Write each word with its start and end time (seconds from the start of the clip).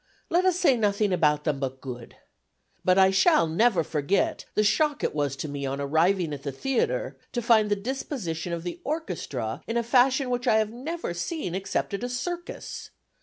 Let 0.31 0.45
us 0.45 0.57
say 0.59 0.75
nothing 0.77 1.13
about 1.13 1.43
them 1.43 1.59
but 1.59 1.79
good. 1.79 2.15
But 2.83 2.97
I 2.97 3.11
shall 3.11 3.45
never 3.45 3.83
forget 3.83 4.45
the 4.55 4.63
shock 4.63 5.03
it 5.03 5.13
was 5.13 5.35
to 5.35 5.47
me 5.47 5.63
on 5.63 5.79
arriving 5.79 6.33
at 6.33 6.41
the 6.41 6.51
theatre 6.51 7.19
to 7.33 7.39
find 7.39 7.69
the 7.69 7.75
disposition 7.75 8.51
of 8.51 8.63
the 8.63 8.79
orchestra 8.83 9.61
in 9.67 9.77
a 9.77 9.83
fashion 9.83 10.31
which 10.31 10.47
I 10.47 10.57
have 10.57 10.71
never 10.71 11.13
seen 11.13 11.53
except 11.53 11.93
at 11.93 12.03
a 12.03 12.09
circus. 12.09 12.89